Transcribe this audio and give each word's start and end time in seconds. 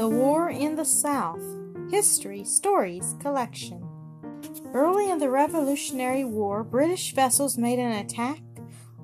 The 0.00 0.08
War 0.08 0.48
in 0.48 0.76
the 0.76 0.84
South 0.86 1.42
History 1.90 2.42
Stories 2.42 3.14
Collection. 3.20 3.86
Early 4.72 5.10
in 5.10 5.18
the 5.18 5.28
Revolutionary 5.28 6.24
War, 6.24 6.64
British 6.64 7.12
vessels 7.12 7.58
made 7.58 7.78
an 7.78 7.92
attack 7.92 8.40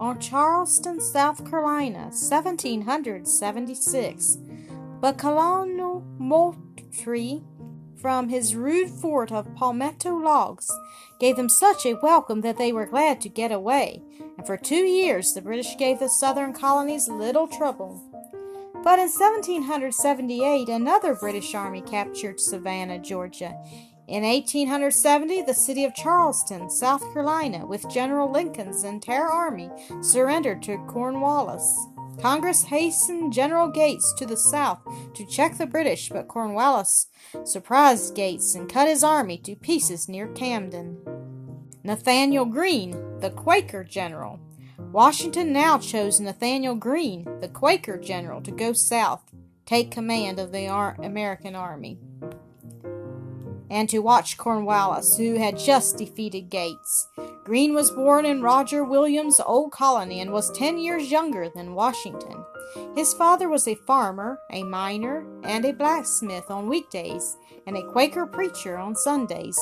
on 0.00 0.20
Charleston, 0.20 1.02
South 1.02 1.44
Carolina, 1.50 2.04
1776. 2.04 4.38
But 4.98 5.18
Colonel 5.18 6.02
Moultrie, 6.16 7.44
from 8.00 8.30
his 8.30 8.54
rude 8.54 8.88
fort 8.88 9.30
of 9.30 9.54
palmetto 9.54 10.16
logs, 10.16 10.72
gave 11.20 11.36
them 11.36 11.50
such 11.50 11.84
a 11.84 12.00
welcome 12.02 12.40
that 12.40 12.56
they 12.56 12.72
were 12.72 12.86
glad 12.86 13.20
to 13.20 13.28
get 13.28 13.52
away, 13.52 14.00
and 14.38 14.46
for 14.46 14.56
two 14.56 14.86
years 14.86 15.34
the 15.34 15.42
British 15.42 15.76
gave 15.76 15.98
the 15.98 16.08
southern 16.08 16.54
colonies 16.54 17.06
little 17.06 17.46
trouble. 17.46 18.02
But 18.86 19.00
in 19.00 19.08
1778, 19.08 20.68
another 20.68 21.16
British 21.16 21.56
army 21.56 21.80
captured 21.80 22.38
Savannah, 22.38 23.00
Georgia. 23.00 23.52
In 24.06 24.22
1870, 24.22 25.42
the 25.42 25.54
city 25.54 25.82
of 25.82 25.92
Charleston, 25.96 26.70
South 26.70 27.02
Carolina, 27.12 27.66
with 27.66 27.90
General 27.90 28.30
Lincoln's 28.30 28.84
entire 28.84 29.26
army, 29.26 29.70
surrendered 30.02 30.62
to 30.62 30.78
Cornwallis. 30.86 31.88
Congress 32.22 32.62
hastened 32.62 33.32
General 33.32 33.66
Gates 33.66 34.14
to 34.18 34.24
the 34.24 34.36
south 34.36 34.78
to 35.14 35.26
check 35.26 35.58
the 35.58 35.66
British, 35.66 36.08
but 36.08 36.28
Cornwallis 36.28 37.08
surprised 37.42 38.14
Gates 38.14 38.54
and 38.54 38.72
cut 38.72 38.86
his 38.86 39.02
army 39.02 39.36
to 39.38 39.56
pieces 39.56 40.08
near 40.08 40.28
Camden. 40.28 40.96
Nathanael 41.82 42.44
Greene, 42.44 43.18
the 43.18 43.30
Quaker 43.30 43.82
general, 43.82 44.38
Washington 44.96 45.52
now 45.52 45.76
chose 45.76 46.20
Nathaniel 46.20 46.74
Greene, 46.74 47.28
the 47.42 47.48
Quaker 47.48 47.98
general, 47.98 48.40
to 48.40 48.50
go 48.50 48.72
south, 48.72 49.20
take 49.66 49.90
command 49.90 50.38
of 50.38 50.52
the 50.52 50.68
Ar- 50.68 50.96
American 51.02 51.54
army, 51.54 51.98
and 53.68 53.90
to 53.90 53.98
watch 53.98 54.38
Cornwallis, 54.38 55.18
who 55.18 55.34
had 55.34 55.58
just 55.58 55.98
defeated 55.98 56.48
Gates. 56.48 57.08
Greene 57.44 57.74
was 57.74 57.90
born 57.90 58.24
in 58.24 58.40
Roger 58.40 58.82
Williams' 58.82 59.38
old 59.38 59.70
colony 59.70 60.18
and 60.18 60.32
was 60.32 60.50
ten 60.52 60.78
years 60.78 61.10
younger 61.10 61.50
than 61.50 61.74
Washington. 61.74 62.42
His 62.94 63.12
father 63.12 63.50
was 63.50 63.68
a 63.68 63.74
farmer, 63.74 64.38
a 64.50 64.62
miner, 64.62 65.26
and 65.44 65.66
a 65.66 65.74
blacksmith 65.74 66.50
on 66.50 66.70
weekdays, 66.70 67.36
and 67.66 67.76
a 67.76 67.86
Quaker 67.92 68.24
preacher 68.24 68.78
on 68.78 68.96
Sundays. 68.96 69.60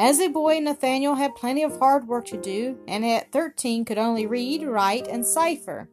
As 0.00 0.18
a 0.18 0.28
boy, 0.28 0.60
Nathaniel 0.60 1.14
had 1.14 1.34
plenty 1.34 1.62
of 1.62 1.78
hard 1.78 2.08
work 2.08 2.24
to 2.28 2.38
do, 2.38 2.78
and 2.88 3.04
at 3.04 3.30
thirteen 3.32 3.84
could 3.84 3.98
only 3.98 4.24
read, 4.24 4.62
write, 4.62 5.06
and 5.06 5.26
cipher. 5.26 5.90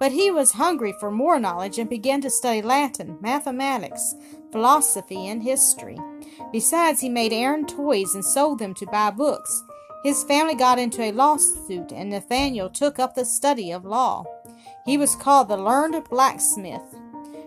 But 0.00 0.10
he 0.10 0.28
was 0.28 0.50
hungry 0.50 0.92
for 0.98 1.12
more 1.12 1.38
knowledge 1.38 1.78
and 1.78 1.88
began 1.88 2.20
to 2.22 2.30
study 2.30 2.62
Latin, 2.62 3.16
mathematics, 3.20 4.16
philosophy, 4.50 5.28
and 5.28 5.40
history. 5.40 5.96
Besides, 6.50 7.00
he 7.00 7.08
made 7.08 7.32
errand 7.32 7.68
toys 7.68 8.16
and 8.16 8.24
sold 8.24 8.58
them 8.58 8.74
to 8.74 8.86
buy 8.86 9.12
books. 9.12 9.62
His 10.02 10.24
family 10.24 10.56
got 10.56 10.80
into 10.80 11.02
a 11.02 11.12
lawsuit, 11.12 11.92
and 11.92 12.10
Nathaniel 12.10 12.68
took 12.68 12.98
up 12.98 13.14
the 13.14 13.24
study 13.24 13.70
of 13.70 13.84
law. 13.84 14.24
He 14.84 14.98
was 14.98 15.14
called 15.14 15.46
the 15.46 15.56
learned 15.56 16.02
blacksmith. 16.10 16.82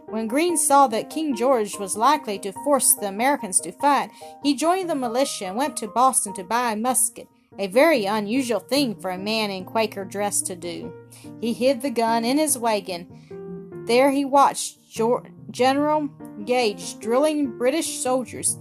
When 0.10 0.28
Greene 0.28 0.56
saw 0.56 0.88
that 0.88 1.10
King 1.10 1.36
George 1.36 1.78
was 1.78 1.98
likely 1.98 2.40
to 2.40 2.54
force 2.54 2.94
the 2.94 3.10
Americans 3.10 3.60
to 3.60 3.74
fight, 3.74 4.10
he 4.42 4.56
joined 4.56 4.90
the 4.90 4.96
militia 4.96 5.48
and 5.48 5.58
went 5.58 5.76
to 5.78 5.88
Boston 5.90 6.34
to 6.36 6.46
buy 6.46 6.72
a 6.72 6.76
musket, 6.78 7.28
a 7.60 7.68
very 7.68 8.06
unusual 8.06 8.62
thing 8.62 8.96
for 8.96 9.12
a 9.12 9.18
man 9.18 9.52
in 9.52 9.66
Quaker 9.66 10.06
dress 10.06 10.42
to 10.44 10.56
do. 10.56 10.94
He 11.42 11.52
hid 11.52 11.82
the 11.82 11.90
gun 11.90 12.24
in 12.24 12.38
his 12.38 12.58
wagon. 12.58 13.84
There 13.86 14.12
he 14.12 14.24
watched 14.24 14.80
General 15.52 16.10
Gage 16.46 17.00
drilling 17.00 17.58
British 17.58 18.00
soldiers. 18.00 18.58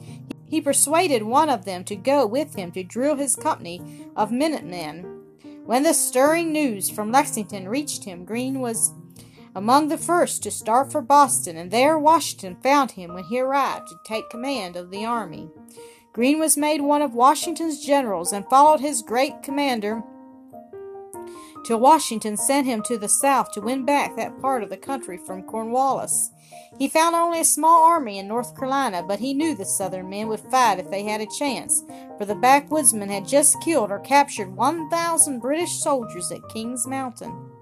He 0.48 0.60
persuaded 0.60 1.22
one 1.22 1.48
of 1.48 1.64
them 1.64 1.84
to 1.84 1.94
go 1.94 2.26
with 2.26 2.56
him 2.56 2.72
to 2.72 2.82
drill 2.82 3.14
his 3.14 3.36
company 3.36 4.08
of 4.16 4.32
minutemen. 4.32 5.22
When 5.64 5.84
the 5.84 5.94
stirring 5.94 6.52
news 6.52 6.90
from 6.90 7.12
Lexington 7.12 7.68
reached 7.68 8.02
him, 8.02 8.24
Greene 8.24 8.60
was 8.60 8.92
among 9.56 9.88
the 9.88 9.96
first 9.96 10.42
to 10.42 10.50
start 10.50 10.92
for 10.92 11.00
Boston, 11.00 11.56
and 11.56 11.70
there 11.70 11.98
Washington 11.98 12.56
found 12.62 12.90
him 12.90 13.14
when 13.14 13.24
he 13.24 13.40
arrived 13.40 13.88
to 13.88 13.98
take 14.04 14.28
command 14.28 14.76
of 14.76 14.90
the 14.90 15.06
army. 15.06 15.48
Greene 16.12 16.38
was 16.38 16.58
made 16.58 16.82
one 16.82 17.00
of 17.00 17.14
Washington's 17.14 17.82
generals 17.82 18.34
and 18.34 18.44
followed 18.50 18.80
his 18.80 19.00
great 19.00 19.42
commander 19.42 20.02
till 21.64 21.80
Washington 21.80 22.36
sent 22.36 22.66
him 22.66 22.82
to 22.82 22.98
the 22.98 23.08
south 23.08 23.50
to 23.52 23.62
win 23.62 23.86
back 23.86 24.14
that 24.14 24.38
part 24.42 24.62
of 24.62 24.68
the 24.68 24.76
country 24.76 25.16
from 25.16 25.42
Cornwallis. 25.42 26.30
He 26.78 26.86
found 26.86 27.16
only 27.16 27.40
a 27.40 27.44
small 27.44 27.84
army 27.84 28.18
in 28.18 28.28
North 28.28 28.54
Carolina, 28.54 29.02
but 29.02 29.20
he 29.20 29.32
knew 29.32 29.56
the 29.56 29.64
Southern 29.64 30.10
men 30.10 30.28
would 30.28 30.40
fight 30.40 30.78
if 30.78 30.90
they 30.90 31.02
had 31.04 31.22
a 31.22 31.26
chance, 31.38 31.82
for 32.18 32.26
the 32.26 32.34
backwoodsmen 32.34 33.08
had 33.08 33.26
just 33.26 33.60
killed 33.62 33.90
or 33.90 34.00
captured 34.00 34.54
1,000 34.54 35.40
British 35.40 35.80
soldiers 35.80 36.30
at 36.30 36.46
King's 36.50 36.86
Mountain. 36.86 37.55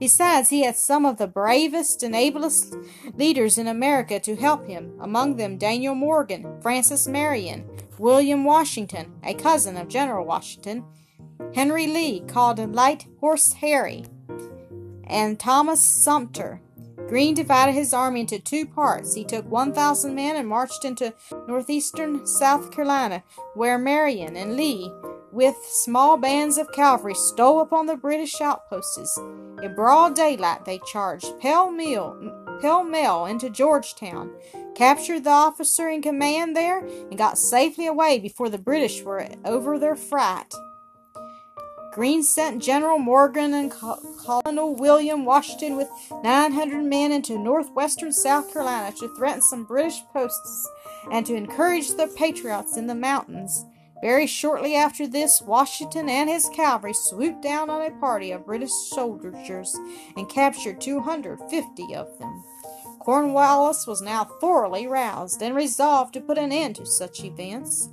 Besides, 0.00 0.48
he 0.48 0.64
had 0.64 0.78
some 0.78 1.04
of 1.04 1.18
the 1.18 1.26
bravest 1.26 2.02
and 2.02 2.16
ablest 2.16 2.74
leaders 3.14 3.58
in 3.58 3.68
America 3.68 4.18
to 4.20 4.34
help 4.34 4.66
him, 4.66 4.98
among 4.98 5.36
them 5.36 5.58
Daniel 5.58 5.94
Morgan, 5.94 6.58
Francis 6.62 7.06
Marion, 7.06 7.68
William 7.98 8.44
Washington, 8.44 9.12
a 9.22 9.34
cousin 9.34 9.76
of 9.76 9.88
General 9.88 10.24
Washington, 10.24 10.84
Henry 11.54 11.86
Lee, 11.86 12.20
called 12.20 12.58
Light 12.74 13.06
Horse 13.20 13.52
Harry, 13.54 14.06
and 15.04 15.38
Thomas 15.38 15.82
Sumter. 15.82 16.62
Greene 17.08 17.34
divided 17.34 17.72
his 17.72 17.92
army 17.92 18.20
into 18.20 18.38
two 18.38 18.64
parts. 18.64 19.14
He 19.14 19.24
took 19.24 19.44
1,000 19.50 20.14
men 20.14 20.36
and 20.36 20.48
marched 20.48 20.84
into 20.84 21.12
northeastern 21.46 22.26
South 22.26 22.70
Carolina, 22.70 23.22
where 23.54 23.76
Marion 23.76 24.34
and 24.34 24.56
Lee 24.56 24.90
with 25.32 25.56
small 25.56 26.16
bands 26.16 26.56
of 26.56 26.72
cavalry 26.72 27.14
stole 27.14 27.60
upon 27.60 27.86
the 27.86 27.96
British 27.96 28.40
outposts. 28.40 29.18
In 29.62 29.74
broad 29.74 30.14
daylight, 30.14 30.64
they 30.64 30.80
charged 30.86 31.38
pell 31.38 31.70
mell, 31.70 32.16
pell 32.62 32.82
mell 32.82 33.26
into 33.26 33.50
Georgetown, 33.50 34.32
captured 34.74 35.24
the 35.24 35.30
officer 35.30 35.88
in 35.88 36.00
command 36.00 36.56
there, 36.56 36.78
and 36.78 37.18
got 37.18 37.36
safely 37.36 37.86
away 37.86 38.18
before 38.18 38.48
the 38.48 38.58
British 38.58 39.02
were 39.02 39.26
over 39.44 39.78
their 39.78 39.96
fright. 39.96 40.54
Greene 41.92 42.22
sent 42.22 42.62
General 42.62 42.98
Morgan 42.98 43.52
and 43.52 43.70
Colonel 43.70 44.76
William 44.76 45.24
Washington 45.24 45.76
with 45.76 45.90
900 46.22 46.84
men 46.84 47.10
into 47.10 47.36
northwestern 47.36 48.12
South 48.12 48.52
Carolina 48.52 48.94
to 48.96 49.14
threaten 49.16 49.42
some 49.42 49.64
British 49.64 50.00
posts 50.12 50.68
and 51.10 51.26
to 51.26 51.34
encourage 51.34 51.88
the 51.88 52.06
patriots 52.16 52.76
in 52.76 52.86
the 52.86 52.94
mountains. 52.94 53.64
Very 54.02 54.26
shortly 54.26 54.74
after 54.74 55.06
this, 55.06 55.42
Washington 55.42 56.08
and 56.08 56.30
his 56.30 56.48
cavalry 56.48 56.94
swooped 56.94 57.42
down 57.42 57.68
on 57.68 57.82
a 57.82 57.90
party 57.90 58.30
of 58.30 58.46
British 58.46 58.72
soldiers 58.72 59.78
and 60.16 60.28
captured 60.28 60.80
250 60.80 61.94
of 61.94 62.18
them. 62.18 62.44
Cornwallis 63.00 63.86
was 63.86 64.02
now 64.02 64.24
thoroughly 64.24 64.86
roused 64.86 65.42
and 65.42 65.54
resolved 65.54 66.12
to 66.14 66.20
put 66.20 66.38
an 66.38 66.52
end 66.52 66.76
to 66.76 66.86
such 66.86 67.24
events. 67.24 67.88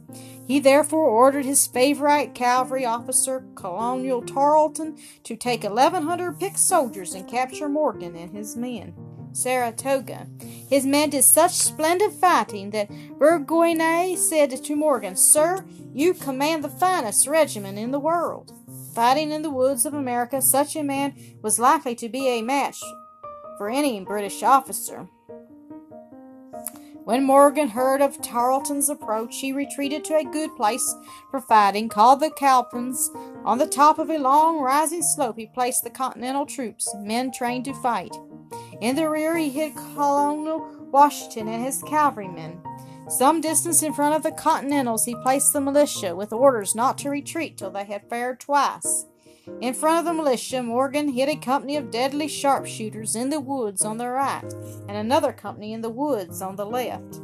He 0.45 0.59
therefore 0.59 1.07
ordered 1.07 1.45
his 1.45 1.65
favorite 1.65 2.35
cavalry 2.35 2.85
officer, 2.85 3.45
Colonel 3.55 4.21
Tarleton, 4.21 4.97
to 5.23 5.35
take 5.35 5.63
1,100 5.63 6.39
picked 6.39 6.59
soldiers 6.59 7.13
and 7.13 7.27
capture 7.27 7.69
Morgan 7.69 8.15
and 8.15 8.31
his 8.31 8.55
men. 8.55 8.93
Saratoga. 9.37 10.27
His 10.69 10.85
men 10.85 11.11
did 11.11 11.23
such 11.23 11.51
splendid 11.51 12.11
fighting 12.11 12.71
that 12.71 12.89
Burgoyne 13.19 14.17
said 14.17 14.63
to 14.63 14.75
Morgan, 14.75 15.15
Sir, 15.15 15.63
you 15.93 16.13
command 16.13 16.63
the 16.63 16.69
finest 16.69 17.27
regiment 17.27 17.77
in 17.77 17.91
the 17.91 17.99
world. 17.99 18.51
Fighting 18.93 19.31
in 19.31 19.43
the 19.43 19.51
woods 19.51 19.85
of 19.85 19.93
America, 19.93 20.41
such 20.41 20.75
a 20.75 20.83
man 20.83 21.13
was 21.41 21.59
likely 21.59 21.95
to 21.95 22.09
be 22.09 22.27
a 22.27 22.41
match 22.41 22.81
for 23.57 23.69
any 23.69 23.99
British 24.01 24.43
officer. 24.43 25.07
When 27.07 27.23
Morgan 27.23 27.69
heard 27.69 28.01
of 28.01 28.21
Tarleton's 28.21 28.89
approach, 28.89 29.39
he 29.39 29.53
retreated 29.53 30.03
to 30.05 30.17
a 30.17 30.25
good 30.25 30.53
place 30.57 30.93
for 31.31 31.39
fighting, 31.39 31.87
called 31.87 32.19
the 32.19 32.31
Cowpens. 32.31 33.09
On 33.45 33.59
the 33.59 33.65
top 33.65 33.97
of 33.97 34.09
a 34.09 34.17
long 34.17 34.59
rising 34.59 35.01
slope, 35.01 35.37
he 35.37 35.45
placed 35.47 35.85
the 35.85 35.89
Continental 35.89 36.45
troops, 36.45 36.93
men 36.99 37.31
trained 37.31 37.63
to 37.63 37.73
fight. 37.75 38.13
In 38.81 38.95
the 38.95 39.09
rear, 39.09 39.37
he 39.37 39.49
hid 39.49 39.75
Colonel 39.75 40.67
Washington 40.91 41.47
and 41.47 41.63
his 41.63 41.81
cavalrymen. 41.83 42.61
Some 43.09 43.41
distance 43.41 43.83
in 43.83 43.93
front 43.93 44.15
of 44.15 44.23
the 44.23 44.31
Continentals, 44.31 45.05
he 45.05 45.15
placed 45.15 45.53
the 45.53 45.61
militia 45.61 46.15
with 46.15 46.33
orders 46.33 46.75
not 46.75 46.97
to 46.99 47.09
retreat 47.09 47.57
till 47.57 47.71
they 47.71 47.85
had 47.85 48.09
fired 48.09 48.39
twice. 48.39 49.05
In 49.61 49.73
front 49.73 49.99
of 49.99 50.05
the 50.05 50.13
militia, 50.13 50.61
Morgan 50.61 51.07
hid 51.07 51.29
a 51.29 51.37
company 51.37 51.77
of 51.77 51.89
deadly 51.89 52.27
sharpshooters 52.27 53.15
in 53.15 53.29
the 53.29 53.39
woods 53.39 53.85
on 53.85 53.97
the 53.97 54.09
right, 54.09 54.43
and 54.87 54.97
another 54.97 55.31
company 55.31 55.71
in 55.71 55.81
the 55.81 55.89
woods 55.89 56.41
on 56.41 56.57
the 56.57 56.65
left. 56.65 57.21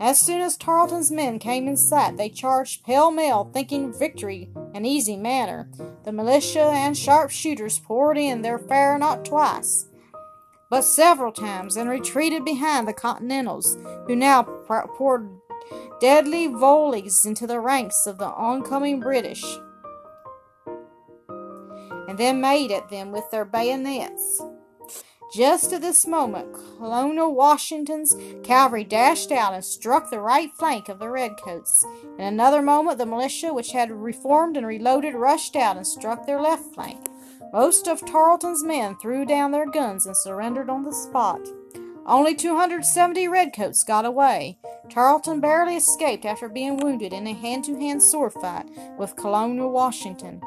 As 0.00 0.18
soon 0.18 0.40
as 0.40 0.56
Tarleton's 0.56 1.12
men 1.12 1.38
came 1.38 1.68
in 1.68 1.76
sight, 1.76 2.16
they 2.16 2.28
charged 2.28 2.84
pell 2.84 3.12
mell, 3.12 3.48
thinking 3.54 3.92
victory 3.92 4.50
an 4.74 4.84
easy 4.84 5.16
matter. 5.16 5.68
The 6.02 6.12
militia 6.12 6.72
and 6.74 6.98
sharpshooters 6.98 7.78
poured 7.78 8.18
in 8.18 8.42
their 8.42 8.58
fire 8.58 8.98
not 8.98 9.24
twice. 9.24 9.86
But 10.70 10.82
several 10.82 11.32
times 11.32 11.76
and 11.76 11.88
retreated 11.88 12.44
behind 12.44 12.88
the 12.88 12.92
Continentals, 12.92 13.76
who 14.06 14.16
now 14.16 14.42
poured 14.42 15.28
deadly 16.00 16.46
volleys 16.46 17.24
into 17.24 17.46
the 17.46 17.60
ranks 17.60 18.06
of 18.06 18.18
the 18.18 18.26
oncoming 18.26 19.00
British, 19.00 19.44
and 22.08 22.18
then 22.18 22.40
made 22.40 22.70
at 22.70 22.90
them 22.90 23.12
with 23.12 23.30
their 23.30 23.44
bayonets. 23.44 24.42
Just 25.34 25.72
at 25.72 25.80
this 25.80 26.06
moment, 26.06 26.52
Colonel 26.52 27.34
Washington's 27.34 28.14
cavalry 28.44 28.84
dashed 28.84 29.32
out 29.32 29.52
and 29.52 29.64
struck 29.64 30.08
the 30.08 30.20
right 30.20 30.52
flank 30.54 30.88
of 30.88 31.00
the 31.00 31.08
Redcoats. 31.10 31.84
In 32.18 32.24
another 32.24 32.62
moment, 32.62 32.98
the 32.98 33.06
militia, 33.06 33.52
which 33.52 33.72
had 33.72 33.90
reformed 33.90 34.56
and 34.56 34.64
reloaded, 34.64 35.14
rushed 35.14 35.56
out 35.56 35.76
and 35.76 35.84
struck 35.84 36.24
their 36.24 36.40
left 36.40 36.72
flank. 36.74 37.08
Most 37.54 37.86
of 37.86 38.04
Tarleton's 38.04 38.64
men 38.64 38.96
threw 38.96 39.24
down 39.24 39.52
their 39.52 39.70
guns 39.70 40.06
and 40.06 40.16
surrendered 40.16 40.68
on 40.68 40.82
the 40.82 40.92
spot. 40.92 41.38
Only 42.04 42.34
270 42.34 43.28
Redcoats 43.28 43.84
got 43.84 44.04
away. 44.04 44.58
Tarleton 44.90 45.38
barely 45.38 45.76
escaped 45.76 46.24
after 46.24 46.48
being 46.48 46.78
wounded 46.78 47.12
in 47.12 47.28
a 47.28 47.32
hand 47.32 47.64
to 47.66 47.78
hand 47.78 48.02
sword 48.02 48.32
fight 48.32 48.68
with 48.98 49.14
Colonel 49.14 49.70
Washington. 49.70 50.42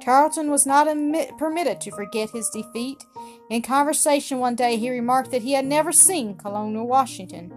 Tarleton 0.00 0.50
was 0.50 0.64
not 0.64 0.88
admit, 0.88 1.36
permitted 1.36 1.78
to 1.82 1.90
forget 1.90 2.30
his 2.30 2.48
defeat. 2.48 3.04
In 3.50 3.60
conversation 3.60 4.38
one 4.38 4.54
day, 4.54 4.78
he 4.78 4.88
remarked 4.88 5.32
that 5.32 5.42
he 5.42 5.52
had 5.52 5.66
never 5.66 5.92
seen 5.92 6.38
Colonel 6.38 6.86
Washington. 6.86 7.52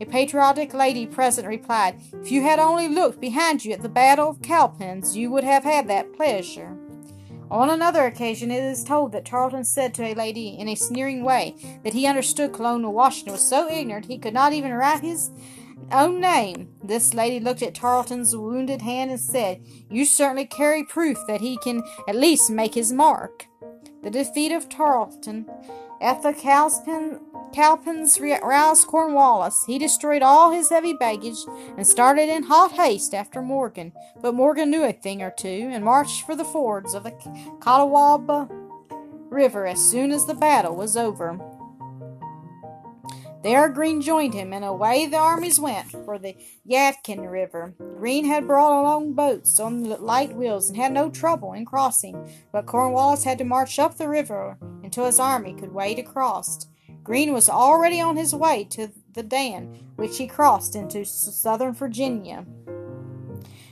A 0.00 0.06
patriotic 0.06 0.74
lady 0.74 1.06
present 1.06 1.46
replied, 1.46 2.00
If 2.14 2.32
you 2.32 2.42
had 2.42 2.58
only 2.58 2.88
looked 2.88 3.20
behind 3.20 3.64
you 3.64 3.72
at 3.74 3.82
the 3.82 3.88
Battle 3.88 4.28
of 4.28 4.42
Cowpens, 4.42 5.16
you 5.16 5.30
would 5.30 5.44
have 5.44 5.62
had 5.62 5.86
that 5.86 6.12
pleasure. 6.14 6.79
On 7.50 7.68
another 7.68 8.06
occasion, 8.06 8.50
it 8.52 8.62
is 8.62 8.84
told 8.84 9.10
that 9.12 9.24
Tarleton 9.24 9.64
said 9.64 9.92
to 9.94 10.04
a 10.04 10.14
lady 10.14 10.56
in 10.58 10.68
a 10.68 10.76
sneering 10.76 11.24
way 11.24 11.56
that 11.82 11.94
he 11.94 12.06
understood 12.06 12.52
Colonel 12.52 12.92
Washington 12.92 13.32
was 13.32 13.48
so 13.48 13.68
ignorant 13.68 14.06
he 14.06 14.18
could 14.18 14.34
not 14.34 14.52
even 14.52 14.72
write 14.72 15.00
his 15.00 15.30
own 15.90 16.20
name. 16.20 16.68
This 16.82 17.12
lady 17.12 17.40
looked 17.40 17.62
at 17.62 17.74
Tarleton's 17.74 18.36
wounded 18.36 18.82
hand 18.82 19.10
and 19.10 19.20
said, 19.20 19.64
You 19.90 20.04
certainly 20.04 20.46
carry 20.46 20.84
proof 20.84 21.18
that 21.26 21.40
he 21.40 21.56
can 21.58 21.82
at 22.08 22.14
least 22.14 22.50
make 22.50 22.74
his 22.74 22.92
mark. 22.92 23.46
The 24.02 24.10
defeat 24.10 24.52
of 24.52 24.68
Tarleton 24.68 25.46
at 26.00 26.22
the 26.22 26.32
Cowpen, 26.32 27.20
Cowpens 27.52 28.18
roused 28.20 28.86
Cornwallis. 28.86 29.64
He 29.66 29.78
destroyed 29.78 30.22
all 30.22 30.50
his 30.50 30.70
heavy 30.70 30.92
baggage 30.92 31.38
and 31.76 31.86
started 31.86 32.28
in 32.28 32.44
hot 32.44 32.72
haste 32.72 33.12
after 33.12 33.42
Morgan. 33.42 33.92
But 34.20 34.34
Morgan 34.34 34.70
knew 34.70 34.84
a 34.84 34.92
thing 34.92 35.22
or 35.22 35.30
two 35.30 35.68
and 35.72 35.84
marched 35.84 36.24
for 36.24 36.34
the 36.34 36.44
fords 36.44 36.94
of 36.94 37.02
the 37.02 37.12
Catawba 37.12 38.48
River 39.28 39.66
as 39.66 39.80
soon 39.80 40.10
as 40.10 40.26
the 40.26 40.34
battle 40.34 40.74
was 40.74 40.96
over. 40.96 41.38
There 43.42 43.70
Greene 43.70 44.02
joined 44.02 44.34
him, 44.34 44.52
and 44.52 44.66
away 44.66 45.06
the 45.06 45.16
armies 45.16 45.58
went 45.58 45.90
for 45.90 46.18
the 46.18 46.36
Yadkin 46.68 47.30
River. 47.30 47.74
Greene 47.78 48.26
had 48.26 48.46
brought 48.46 48.82
along 48.82 49.14
boats 49.14 49.58
on 49.58 49.84
light 49.84 50.34
wheels 50.34 50.68
and 50.68 50.76
had 50.76 50.92
no 50.92 51.08
trouble 51.08 51.54
in 51.54 51.64
crossing, 51.64 52.30
but 52.52 52.66
Cornwallis 52.66 53.24
had 53.24 53.38
to 53.38 53.44
march 53.44 53.78
up 53.78 53.96
the 53.96 54.10
river 54.10 54.58
until 54.90 55.04
his 55.04 55.20
army 55.20 55.54
could 55.54 55.72
wade 55.72 56.00
across. 56.00 56.66
Greene 57.04 57.32
was 57.32 57.48
already 57.48 58.00
on 58.00 58.16
his 58.16 58.34
way 58.34 58.64
to 58.64 58.88
the 59.14 59.22
Dan, 59.22 59.86
which 59.94 60.18
he 60.18 60.26
crossed 60.26 60.74
into 60.74 61.04
southern 61.04 61.72
Virginia. 61.72 62.44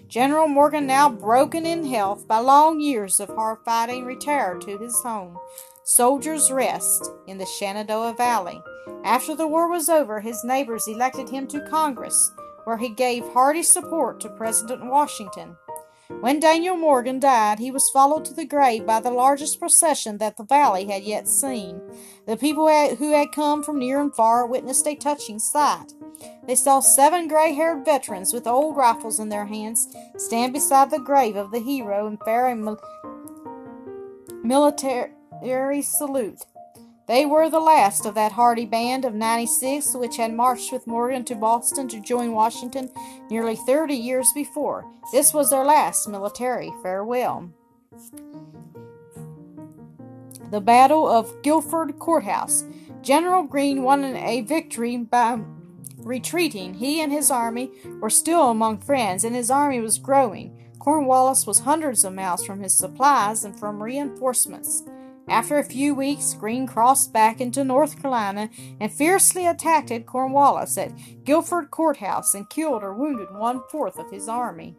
General 0.07 0.47
Morgan, 0.47 0.87
now 0.87 1.09
broken 1.09 1.67
in 1.67 1.85
health 1.85 2.29
by 2.29 2.39
long 2.39 2.79
years 2.79 3.19
of 3.19 3.31
hard 3.31 3.59
fighting, 3.65 4.05
retired 4.05 4.61
to 4.61 4.79
his 4.79 4.95
home, 5.03 5.37
Soldier's 5.83 6.53
Rest, 6.53 7.11
in 7.27 7.37
the 7.37 7.47
Shenandoah 7.47 8.15
Valley. 8.17 8.63
After 9.03 9.35
the 9.35 9.49
war 9.49 9.69
was 9.69 9.89
over, 9.89 10.21
his 10.21 10.45
neighbors 10.45 10.87
elected 10.87 11.29
him 11.29 11.49
to 11.49 11.69
Congress, 11.69 12.31
where 12.63 12.79
he 12.79 12.91
gave 12.91 13.25
hearty 13.31 13.65
support 13.65 14.21
to 14.21 14.29
President 14.29 14.87
Washington. 14.87 15.57
When 16.09 16.41
Daniel 16.41 16.77
Morgan 16.77 17.21
died, 17.21 17.59
he 17.59 17.71
was 17.71 17.91
followed 17.91 18.25
to 18.25 18.35
the 18.35 18.47
grave 18.47 18.87
by 18.87 18.99
the 18.99 19.11
largest 19.11 19.61
procession 19.61 20.19
that 20.19 20.37
the 20.37 20.43
valley 20.43 20.87
had 20.87 21.03
yet 21.03 21.29
seen. 21.29 21.81
The 22.27 22.37
people 22.37 22.67
who 22.97 23.13
had 23.13 23.31
come 23.31 23.63
from 23.63 23.79
near 23.79 24.01
and 24.01 24.15
far 24.15 24.47
witnessed 24.47 24.87
a 24.87 24.95
touching 24.95 25.39
sight. 25.39 25.93
They 26.47 26.55
saw 26.55 26.81
seven 26.81 27.29
gray 27.29 27.53
haired 27.53 27.85
veterans 27.85 28.33
with 28.33 28.47
old 28.47 28.77
rifles 28.77 29.21
in 29.21 29.29
their 29.29 29.47
hands 29.47 29.87
stand 30.17 30.55
beside 30.55 30.91
the 30.91 30.99
grave 30.99 31.37
of 31.37 31.51
the 31.51 31.61
hero 31.61 32.07
and 32.07 32.19
fare 32.25 32.49
a 32.49 32.57
military 34.43 35.83
salute. 35.83 36.43
They 37.09 37.25
were 37.25 37.49
the 37.49 37.59
last 37.59 38.05
of 38.05 38.15
that 38.17 38.33
hardy 38.33 38.67
band 38.67 39.07
of 39.07 39.15
96 39.15 39.95
which 39.95 40.19
had 40.19 40.35
marched 40.35 40.71
with 40.71 40.87
Morgan 40.87 41.25
to 41.25 41.35
Boston 41.35 41.89
to 41.89 42.01
join 42.01 42.33
Washington 42.33 42.91
nearly 43.31 43.57
30 43.57 43.95
years 43.95 44.31
before. 44.35 44.85
This 45.11 45.33
was 45.33 45.49
their 45.49 45.65
last 45.65 46.07
military 46.07 46.71
farewell. 46.83 47.51
The 50.51 50.61
Battle 50.61 51.09
of 51.09 51.43
Guilford 51.43 51.99
Courthouse. 51.99 52.65
General 53.01 53.43
Greene 53.43 53.83
won 53.83 54.05
a 54.05 54.43
victory 54.43 54.99
by 54.99 55.41
retreating. 55.97 56.75
He 56.75 57.01
and 57.01 57.11
his 57.11 57.31
army 57.31 57.71
were 58.01 58.11
still 58.11 58.51
among 58.51 58.81
friends, 58.81 59.25
and 59.25 59.35
his 59.35 59.51
army 59.51 59.81
was 59.81 59.99
growing. 59.99 60.71
Cornwallis 60.79 61.47
was 61.47 61.61
hundreds 61.61 62.05
of 62.05 62.15
miles 62.15 62.45
from 62.45 62.61
his 62.61 62.77
supplies 62.77 63.45
and 63.45 63.59
from 63.59 63.83
reinforcements. 63.83 64.83
After 65.29 65.59
a 65.59 65.65
few 65.65 65.95
weeks, 65.95 66.35
Greene 66.35 66.67
crossed 66.67 67.13
back 67.13 67.41
into 67.41 67.63
North 67.63 68.01
Carolina 68.01 68.49
and 68.81 68.93
fiercely 68.93 69.47
attacked 69.47 70.07
Cornwallis 70.07 70.79
at 70.79 70.93
Guilford 71.25 71.71
Courthouse 71.71 72.35
and 72.35 72.49
killed 72.49 72.83
or 72.83 72.95
wounded 72.95 73.35
one 73.35 73.61
fourth 73.71 73.99
of 73.99 74.11
his 74.11 74.29
army. 74.29 74.75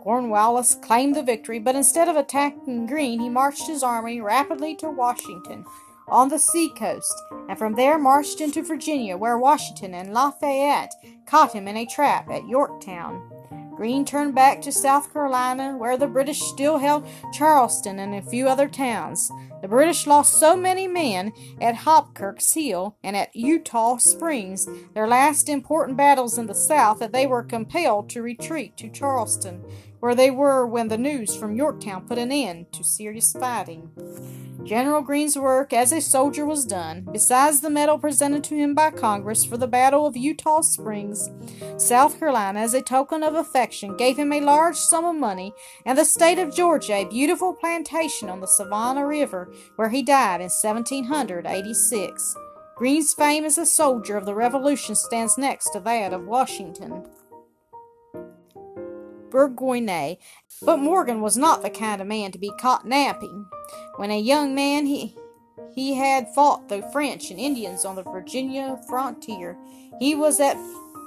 Cornwallis 0.00 0.74
claimed 0.76 1.16
the 1.16 1.22
victory, 1.22 1.58
but 1.58 1.76
instead 1.76 2.08
of 2.08 2.16
attacking 2.16 2.86
Greene, 2.86 3.20
he 3.20 3.28
marched 3.28 3.66
his 3.66 3.82
army 3.82 4.20
rapidly 4.20 4.74
to 4.76 4.90
Wilmington 4.90 5.64
on 6.08 6.28
the 6.28 6.38
seacoast, 6.38 7.14
and 7.48 7.58
from 7.58 7.74
there 7.74 7.98
marched 7.98 8.40
into 8.40 8.62
Virginia, 8.62 9.16
where 9.16 9.38
Washington 9.38 9.94
and 9.94 10.12
Lafayette 10.12 10.94
caught 11.26 11.52
him 11.52 11.66
in 11.66 11.76
a 11.76 11.86
trap 11.86 12.30
at 12.30 12.46
Yorktown. 12.46 13.28
Greene 13.76 14.06
turned 14.06 14.34
back 14.34 14.62
to 14.62 14.72
South 14.72 15.12
Carolina, 15.12 15.76
where 15.76 15.98
the 15.98 16.06
British 16.06 16.40
still 16.40 16.78
held 16.78 17.06
Charleston 17.32 17.98
and 17.98 18.14
a 18.14 18.22
few 18.22 18.48
other 18.48 18.68
towns. 18.68 19.30
The 19.60 19.68
British 19.68 20.06
lost 20.06 20.40
so 20.40 20.56
many 20.56 20.88
men 20.88 21.32
at 21.60 21.74
Hobkirk's 21.74 22.54
Hill 22.54 22.96
and 23.02 23.14
at 23.14 23.34
Eutaw 23.34 24.00
Springs, 24.00 24.66
their 24.94 25.06
last 25.06 25.50
important 25.50 25.98
battles 25.98 26.38
in 26.38 26.46
the 26.46 26.54
South, 26.54 27.00
that 27.00 27.12
they 27.12 27.26
were 27.26 27.42
compelled 27.42 28.08
to 28.10 28.22
retreat 28.22 28.78
to 28.78 28.88
Charleston, 28.88 29.62
where 30.00 30.14
they 30.14 30.30
were 30.30 30.66
when 30.66 30.88
the 30.88 30.96
news 30.96 31.36
from 31.36 31.54
Yorktown 31.54 32.06
put 32.06 32.16
an 32.16 32.32
end 32.32 32.72
to 32.72 32.82
serious 32.82 33.32
fighting. 33.34 33.90
General 34.66 35.00
Greene's 35.00 35.38
work 35.38 35.72
as 35.72 35.92
a 35.92 36.00
soldier 36.00 36.44
was 36.44 36.64
done. 36.64 37.06
Besides 37.12 37.60
the 37.60 37.70
medal 37.70 37.98
presented 37.98 38.42
to 38.44 38.56
him 38.56 38.74
by 38.74 38.90
Congress 38.90 39.44
for 39.44 39.56
the 39.56 39.68
Battle 39.68 40.06
of 40.06 40.16
Eutaw 40.16 40.64
Springs, 40.64 41.30
South 41.76 42.18
Carolina, 42.18 42.58
as 42.58 42.74
a 42.74 42.82
token 42.82 43.22
of 43.22 43.34
affection, 43.34 43.96
gave 43.96 44.16
him 44.18 44.32
a 44.32 44.40
large 44.40 44.76
sum 44.76 45.04
of 45.04 45.14
money, 45.14 45.52
and 45.84 45.96
the 45.96 46.04
state 46.04 46.40
of 46.40 46.54
Georgia 46.54 46.94
a 46.94 47.04
beautiful 47.04 47.54
plantation 47.54 48.28
on 48.28 48.40
the 48.40 48.48
Savannah 48.48 49.06
River, 49.06 49.52
where 49.76 49.90
he 49.90 50.02
died 50.02 50.40
in 50.40 50.50
1786. 50.50 52.36
Greene's 52.74 53.14
fame 53.14 53.44
as 53.44 53.58
a 53.58 53.64
soldier 53.64 54.16
of 54.16 54.26
the 54.26 54.34
Revolution 54.34 54.96
stands 54.96 55.38
next 55.38 55.70
to 55.70 55.80
that 55.80 56.12
of 56.12 56.26
Washington. 56.26 57.06
Burgoyne, 59.30 60.16
but 60.62 60.78
Morgan 60.78 61.20
was 61.20 61.36
not 61.36 61.62
the 61.62 61.70
kind 61.70 62.00
of 62.00 62.06
man 62.06 62.32
to 62.32 62.38
be 62.38 62.52
caught 62.58 62.86
napping. 62.86 63.46
When 63.96 64.10
a 64.10 64.18
young 64.18 64.54
man, 64.54 64.86
he 64.86 65.16
he 65.74 65.94
had 65.94 66.34
fought 66.34 66.68
the 66.68 66.82
French 66.92 67.30
and 67.30 67.38
Indians 67.38 67.84
on 67.84 67.96
the 67.96 68.02
Virginia 68.02 68.78
frontier. 68.88 69.58
He 69.98 70.14
was 70.14 70.40
at 70.40 70.56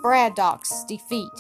Braddock's 0.01 0.85
defeat. 0.85 1.31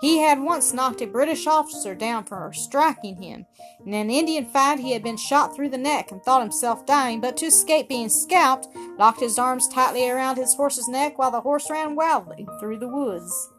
He 0.00 0.18
had 0.18 0.40
once 0.40 0.72
knocked 0.72 1.00
a 1.00 1.06
British 1.06 1.46
officer 1.46 1.94
down 1.94 2.24
for 2.24 2.52
striking 2.52 3.22
him. 3.22 3.46
In 3.86 3.94
an 3.94 4.10
Indian 4.10 4.44
fight, 4.44 4.80
he 4.80 4.92
had 4.92 5.02
been 5.02 5.16
shot 5.16 5.54
through 5.54 5.68
the 5.68 5.78
neck 5.78 6.10
and 6.10 6.20
thought 6.22 6.42
himself 6.42 6.84
dying, 6.84 7.20
but 7.20 7.36
to 7.36 7.46
escape 7.46 7.88
being 7.88 8.08
scalped, 8.08 8.66
locked 8.98 9.20
his 9.20 9.38
arms 9.38 9.68
tightly 9.68 10.10
around 10.10 10.36
his 10.36 10.54
horse's 10.54 10.88
neck 10.88 11.18
while 11.18 11.30
the 11.30 11.40
horse 11.40 11.70
ran 11.70 11.94
wildly 11.94 12.46
through 12.58 12.78
the 12.78 12.88
woods. 12.88 13.50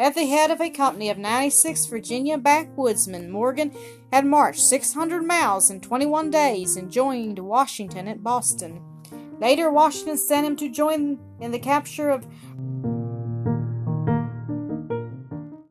At 0.00 0.14
the 0.14 0.24
head 0.24 0.50
of 0.50 0.62
a 0.62 0.70
company 0.70 1.10
of 1.10 1.18
96 1.18 1.84
Virginia 1.84 2.38
backwoodsmen, 2.38 3.28
Morgan 3.28 3.70
had 4.10 4.24
marched 4.24 4.60
600 4.60 5.22
miles 5.26 5.68
in 5.68 5.82
21 5.82 6.30
days 6.30 6.76
and 6.78 6.90
joined 6.90 7.38
Washington 7.38 8.08
at 8.08 8.22
Boston. 8.22 8.80
Later, 9.38 9.70
Washington 9.70 10.16
sent 10.16 10.46
him 10.46 10.56
to 10.56 10.70
join 10.70 11.18
in 11.38 11.50
the 11.50 11.58
capture 11.58 12.08
of 12.08 12.26